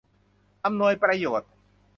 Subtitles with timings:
[0.65, 1.51] อำนวยประโยชน์